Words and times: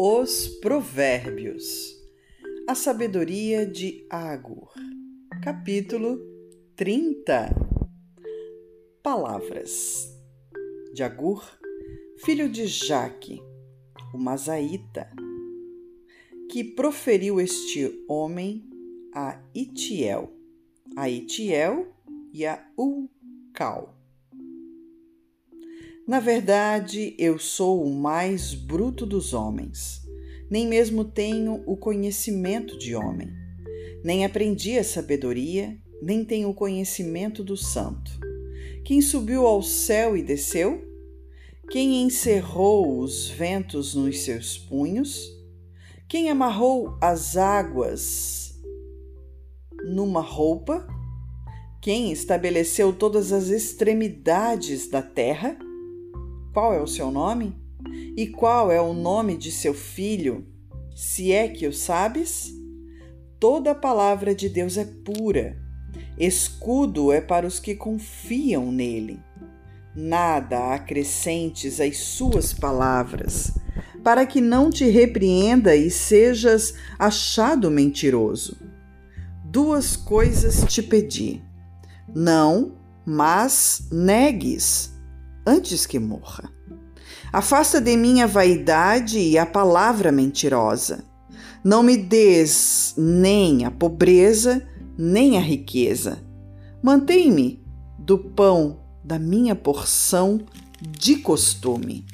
Os 0.00 0.46
Provérbios. 0.60 1.98
A 2.68 2.76
Sabedoria 2.76 3.66
de 3.66 4.06
Agur. 4.08 4.72
Capítulo 5.42 6.20
30 6.76 7.48
Palavras. 9.02 10.08
De 10.94 11.02
Agur, 11.02 11.42
filho 12.24 12.48
de 12.48 12.68
Jaque, 12.68 13.42
o 14.14 14.18
Mazaíta, 14.18 15.10
que 16.48 16.62
proferiu 16.62 17.40
este 17.40 18.04
homem 18.08 18.70
a 19.12 19.42
Itiel, 19.52 20.32
a 20.96 21.10
Itiel 21.10 21.92
e 22.32 22.46
a 22.46 22.64
Ucal. 22.76 23.97
Na 26.08 26.20
verdade, 26.20 27.14
eu 27.18 27.38
sou 27.38 27.84
o 27.84 27.94
mais 27.94 28.54
bruto 28.54 29.04
dos 29.04 29.34
homens. 29.34 30.00
Nem 30.50 30.66
mesmo 30.66 31.04
tenho 31.04 31.62
o 31.66 31.76
conhecimento 31.76 32.78
de 32.78 32.94
homem. 32.94 33.28
Nem 34.02 34.24
aprendi 34.24 34.78
a 34.78 34.84
sabedoria, 34.84 35.76
nem 36.00 36.24
tenho 36.24 36.48
o 36.48 36.54
conhecimento 36.54 37.44
do 37.44 37.58
santo. 37.58 38.10
Quem 38.86 39.02
subiu 39.02 39.46
ao 39.46 39.62
céu 39.62 40.16
e 40.16 40.22
desceu? 40.22 40.82
Quem 41.70 42.02
encerrou 42.02 43.00
os 43.00 43.28
ventos 43.28 43.94
nos 43.94 44.20
seus 44.20 44.56
punhos? 44.56 45.30
Quem 46.08 46.30
amarrou 46.30 46.96
as 47.02 47.36
águas 47.36 48.58
numa 49.84 50.22
roupa? 50.22 50.88
Quem 51.82 52.10
estabeleceu 52.10 52.94
todas 52.94 53.30
as 53.30 53.48
extremidades 53.48 54.88
da 54.88 55.02
terra? 55.02 55.67
Qual 56.58 56.74
é 56.74 56.82
o 56.82 56.88
seu 56.88 57.12
nome? 57.12 57.54
E 58.16 58.26
qual 58.26 58.72
é 58.72 58.80
o 58.80 58.92
nome 58.92 59.36
de 59.36 59.52
seu 59.52 59.72
filho? 59.72 60.44
Se 60.92 61.30
é 61.30 61.46
que 61.46 61.68
o 61.68 61.72
sabes? 61.72 62.52
Toda 63.38 63.70
a 63.70 63.74
palavra 63.76 64.34
de 64.34 64.48
Deus 64.48 64.76
é 64.76 64.84
pura. 64.84 65.56
Escudo 66.18 67.12
é 67.12 67.20
para 67.20 67.46
os 67.46 67.60
que 67.60 67.76
confiam 67.76 68.72
nele. 68.72 69.20
Nada 69.94 70.74
acrescentes 70.74 71.80
às 71.80 71.98
suas 71.98 72.52
palavras, 72.52 73.54
para 74.02 74.26
que 74.26 74.40
não 74.40 74.68
te 74.68 74.90
repreenda 74.90 75.76
e 75.76 75.88
sejas 75.92 76.74
achado 76.98 77.70
mentiroso. 77.70 78.56
Duas 79.44 79.94
coisas 79.94 80.64
te 80.64 80.82
pedi. 80.82 81.40
Não, 82.12 82.72
mas 83.06 83.86
negues 83.92 84.97
antes 85.48 85.86
que 85.86 85.98
morra. 85.98 86.52
Afasta 87.32 87.80
de 87.80 87.96
mim 87.96 88.20
a 88.20 88.26
vaidade 88.26 89.18
e 89.18 89.38
a 89.38 89.46
palavra 89.46 90.12
mentirosa. 90.12 91.04
Não 91.64 91.82
me 91.82 91.96
des 91.96 92.94
nem 92.96 93.64
a 93.64 93.70
pobreza, 93.70 94.66
nem 94.96 95.36
a 95.36 95.40
riqueza. 95.40 96.22
Mantém-me 96.82 97.64
do 97.98 98.18
pão 98.18 98.80
da 99.02 99.18
minha 99.18 99.54
porção 99.54 100.40
de 100.80 101.16
costume. 101.16 102.06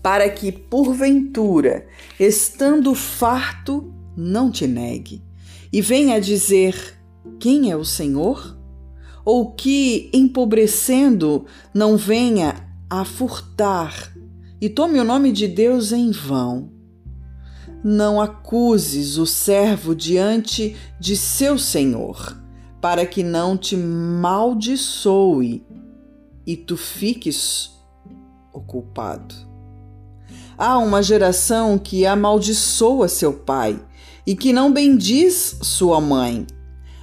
Para 0.00 0.28
que, 0.30 0.50
porventura, 0.50 1.86
estando 2.18 2.94
farto, 2.94 3.92
não 4.16 4.50
te 4.50 4.66
negue, 4.66 5.22
e 5.72 5.80
venha 5.80 6.20
dizer: 6.20 6.98
Quem 7.38 7.70
é 7.70 7.76
o 7.76 7.84
Senhor? 7.84 8.58
Ou 9.24 9.52
que, 9.52 10.10
empobrecendo, 10.12 11.46
não 11.72 11.96
venha 11.96 12.68
a 12.88 13.04
furtar 13.04 14.12
e 14.60 14.68
tome 14.68 15.00
o 15.00 15.04
nome 15.04 15.32
de 15.32 15.48
Deus 15.48 15.92
em 15.92 16.10
vão. 16.10 16.70
Não 17.82 18.20
acuses 18.20 19.18
o 19.18 19.26
servo 19.26 19.94
diante 19.94 20.76
de 21.00 21.16
seu 21.16 21.58
senhor, 21.58 22.36
para 22.80 23.04
que 23.04 23.22
não 23.22 23.56
te 23.56 23.76
maldiçoe 23.76 25.66
e 26.46 26.56
tu 26.56 26.76
fiques 26.76 27.70
o 28.52 28.60
culpado. 28.60 29.34
Há 30.56 30.78
uma 30.78 31.02
geração 31.02 31.78
que 31.78 32.06
amaldiçoa 32.06 33.08
seu 33.08 33.32
pai 33.32 33.80
e 34.26 34.36
que 34.36 34.52
não 34.52 34.72
bendiz 34.72 35.58
sua 35.62 36.00
mãe 36.00 36.46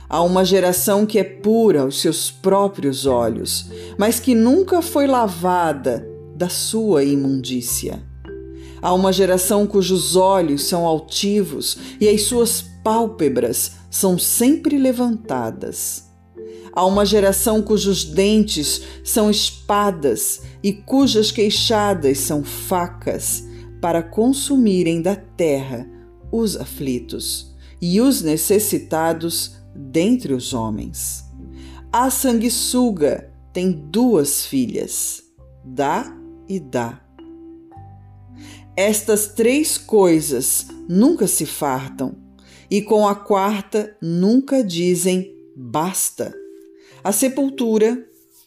Há 0.09 0.24
uma 0.24 0.44
geração 0.44 1.06
que 1.06 1.20
é 1.20 1.24
pura 1.24 1.81
aos 1.81 2.02
seus 2.02 2.31
próprios 2.31 3.06
olhos, 3.06 3.68
mas 3.96 4.20
que 4.20 4.34
nunca 4.34 4.81
foi 4.81 5.06
lavada 5.06 6.03
da 6.36 6.50
sua 6.50 7.03
imundícia. 7.03 8.02
Há 8.81 8.92
uma 8.92 9.14
geração 9.14 9.68
cujos 9.68 10.16
olhos 10.16 10.64
são 10.64 10.84
altivos 10.84 11.78
e 12.02 12.09
as 12.09 12.24
suas 12.24 12.64
pálpebras 12.84 13.74
são 13.92 14.18
sempre 14.18 14.80
levantadas. 14.80 16.06
Há 16.74 16.86
uma 16.86 17.06
geração 17.06 17.62
cujos 17.62 18.03
dentes 18.03 18.81
são 19.03 19.30
espadas 19.30 20.41
e 20.64 20.74
cujas 20.74 21.31
queixadas 21.31 22.18
são 22.18 22.44
facas 22.44 23.44
para 23.80 24.02
consumirem 24.02 25.03
da 25.03 25.16
terra 25.16 25.88
os 26.31 26.58
aflitos 26.58 27.56
e 27.81 28.02
os 28.02 28.22
necessitados 28.22 29.59
dentre 29.75 30.34
os 30.34 30.53
homens. 30.53 31.24
A 31.91 32.09
sanguessuga 32.09 33.31
tem 33.53 33.72
duas 33.72 34.46
filhas, 34.46 35.24
Dá 35.63 36.16
e 36.47 36.59
Dá. 36.59 37.02
Estas 38.75 39.28
três 39.28 39.78
coisas 39.78 40.68
nunca 40.88 41.28
se 41.28 41.46
fartam, 41.46 42.16
e 42.69 42.81
com 42.81 43.08
a 43.08 43.16
quarta 43.16 43.97
nunca 44.02 44.63
dizem 44.63 45.35
basta. 45.56 46.34
A 47.03 47.12
sepultura, 47.12 48.06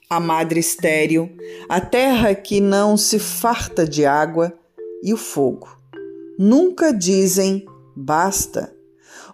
a 0.08 0.20
madre 0.20 0.60
estéril, 0.60 1.30
a 1.68 1.80
terra 1.80 2.34
que 2.34 2.60
não 2.60 2.96
se 2.96 3.18
farta 3.18 3.86
de 3.86 4.06
água 4.06 4.56
e 5.02 5.12
o 5.12 5.16
fogo. 5.16 5.68
Nunca 6.38 6.92
dizem 6.92 7.66
basta 7.96 8.74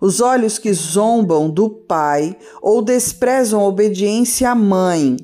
os 0.00 0.20
olhos 0.20 0.59
que 0.59 0.72
zombam 0.72 1.50
do 1.50 1.69
pai 1.69 2.36
ou 2.62 2.82
desprezam 2.82 3.60
a 3.60 3.66
obediência 3.66 4.50
à 4.50 4.54
mãe. 4.54 5.16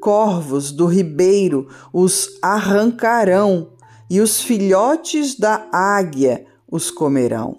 Corvos 0.00 0.72
do 0.72 0.86
ribeiro 0.86 1.68
os 1.92 2.38
arrancarão, 2.40 3.72
e 4.08 4.20
os 4.20 4.40
filhotes 4.40 5.38
da 5.38 5.68
águia 5.72 6.44
os 6.70 6.90
comerão. 6.90 7.58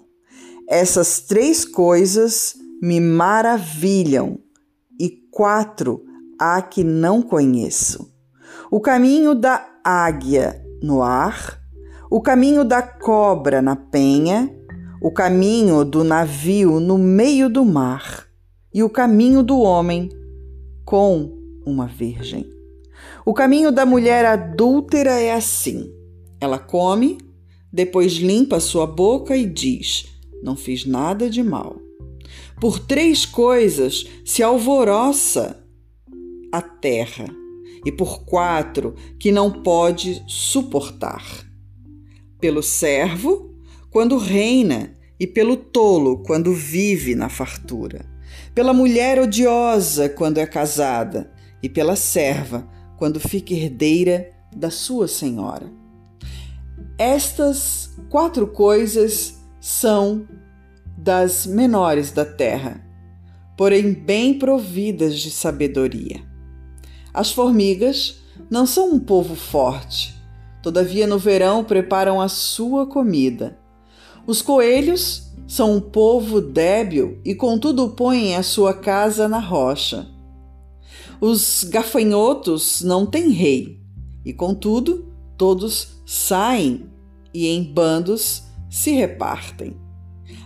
Essas 0.68 1.20
três 1.20 1.64
coisas 1.64 2.54
me 2.82 3.00
maravilham, 3.00 4.38
e 4.98 5.08
quatro 5.30 6.04
há 6.38 6.60
que 6.60 6.82
não 6.82 7.22
conheço: 7.22 8.12
o 8.70 8.80
caminho 8.80 9.34
da 9.34 9.66
águia 9.84 10.62
no 10.82 11.02
ar, 11.02 11.58
o 12.10 12.20
caminho 12.20 12.64
da 12.64 12.82
cobra 12.82 13.62
na 13.62 13.76
penha 13.76 14.50
o 15.02 15.10
caminho 15.10 15.84
do 15.84 16.04
navio 16.04 16.78
no 16.78 16.96
meio 16.96 17.50
do 17.50 17.64
mar 17.64 18.28
e 18.72 18.84
o 18.84 18.88
caminho 18.88 19.42
do 19.42 19.58
homem 19.58 20.08
com 20.84 21.36
uma 21.66 21.88
virgem. 21.88 22.48
O 23.26 23.34
caminho 23.34 23.72
da 23.72 23.84
mulher 23.84 24.24
adúltera 24.24 25.18
é 25.18 25.32
assim: 25.32 25.92
ela 26.40 26.56
come, 26.56 27.18
depois 27.72 28.12
limpa 28.12 28.60
sua 28.60 28.86
boca 28.86 29.36
e 29.36 29.44
diz: 29.44 30.06
Não 30.40 30.54
fiz 30.54 30.86
nada 30.86 31.28
de 31.28 31.42
mal. 31.42 31.76
Por 32.60 32.78
três 32.78 33.26
coisas 33.26 34.06
se 34.24 34.40
alvoroça 34.40 35.60
a 36.52 36.62
terra, 36.62 37.26
e 37.84 37.90
por 37.90 38.24
quatro 38.24 38.94
que 39.18 39.32
não 39.32 39.50
pode 39.50 40.22
suportar. 40.28 41.24
Pelo 42.38 42.62
servo, 42.62 43.51
quando 43.92 44.16
reina, 44.16 44.96
e 45.20 45.26
pelo 45.26 45.54
tolo 45.54 46.22
quando 46.22 46.54
vive 46.54 47.14
na 47.14 47.28
fartura, 47.28 48.06
pela 48.54 48.72
mulher 48.72 49.20
odiosa 49.20 50.08
quando 50.08 50.38
é 50.38 50.46
casada, 50.46 51.30
e 51.62 51.68
pela 51.68 51.94
serva 51.94 52.66
quando 52.96 53.20
fica 53.20 53.52
herdeira 53.52 54.30
da 54.56 54.70
sua 54.70 55.06
senhora. 55.06 55.70
Estas 56.98 57.94
quatro 58.08 58.46
coisas 58.46 59.38
são 59.60 60.26
das 60.96 61.46
menores 61.46 62.12
da 62.12 62.24
terra, 62.24 62.82
porém 63.58 63.92
bem 63.92 64.38
providas 64.38 65.18
de 65.18 65.30
sabedoria. 65.30 66.22
As 67.12 67.30
formigas 67.30 68.22
não 68.50 68.64
são 68.64 68.90
um 68.90 68.98
povo 68.98 69.34
forte, 69.34 70.16
todavia 70.62 71.06
no 71.06 71.18
verão 71.18 71.62
preparam 71.62 72.22
a 72.22 72.28
sua 72.28 72.86
comida 72.86 73.60
os 74.26 74.40
coelhos 74.40 75.32
são 75.46 75.76
um 75.76 75.80
povo 75.80 76.40
débil 76.40 77.20
e, 77.24 77.34
contudo, 77.34 77.90
põem 77.90 78.36
a 78.36 78.42
sua 78.42 78.72
casa 78.72 79.28
na 79.28 79.38
rocha. 79.38 80.08
Os 81.20 81.64
gafanhotos 81.64 82.82
não 82.82 83.04
têm 83.04 83.30
rei 83.30 83.80
e, 84.24 84.32
contudo, 84.32 85.12
todos 85.36 86.00
saem 86.06 86.86
e 87.34 87.48
em 87.48 87.62
bandos 87.62 88.44
se 88.70 88.92
repartem. 88.92 89.76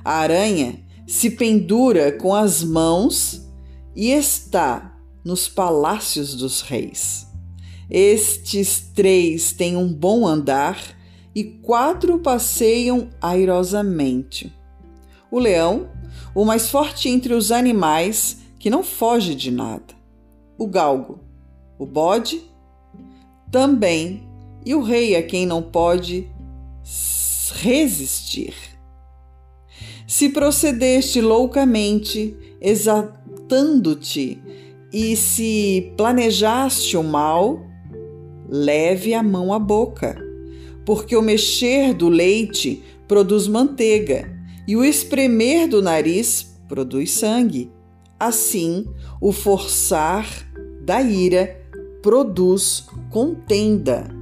A 0.05 0.14
aranha 0.14 0.81
se 1.06 1.31
pendura 1.31 2.12
com 2.12 2.34
as 2.34 2.62
mãos 2.62 3.49
e 3.94 4.11
está 4.11 4.99
nos 5.25 5.49
palácios 5.49 6.34
dos 6.34 6.61
reis. 6.62 7.26
Estes 7.88 8.90
três 8.94 9.52
têm 9.52 9.76
um 9.76 9.93
bom 9.93 10.26
andar 10.26 10.96
e 11.37 11.44
quatro 11.44 12.19
passeiam 12.19 13.11
airosamente. 13.21 14.50
O 15.31 15.38
leão, 15.38 15.91
o 16.35 16.47
mais 16.47 16.71
forte 16.71 17.11
entre 17.11 17.35
os 17.35 17.53
animais, 17.53 18.38
que 18.59 18.71
não 18.71 18.83
foge 18.83 19.35
de 19.35 19.50
nada. 19.50 19.94
O 20.56 20.67
galgo, 20.67 21.21
o 21.79 21.85
bode, 21.85 22.41
também, 23.53 24.27
e 24.65 24.75
o 24.75 24.81
rei 24.81 25.15
a 25.15 25.23
quem 25.23 25.44
não 25.44 25.61
pode 25.61 26.27
resistir. 27.53 28.55
Se 30.09 30.31
procedeste 30.31 31.21
loucamente, 31.21 32.35
exaltando-te, 32.62 34.43
e 34.91 35.15
se 35.15 35.93
planejaste 35.99 36.97
o 36.97 37.05
mal, 37.05 37.61
leve 38.49 39.12
a 39.12 39.23
mão 39.23 39.53
à 39.53 39.59
boca, 39.59 40.25
porque 40.87 41.17
o 41.17 41.21
mexer 41.21 41.93
do 41.93 42.09
leite 42.09 42.83
produz 43.09 43.49
manteiga, 43.49 44.33
e 44.67 44.77
o 44.77 44.85
espremer 44.85 45.69
do 45.69 45.83
nariz 45.83 46.59
produz 46.69 47.11
sangue. 47.12 47.71
Assim, 48.19 48.87
o 49.21 49.33
forçar 49.33 50.27
da 50.83 51.03
ira 51.03 51.61
produz 52.03 52.87
contenda. 53.11 54.16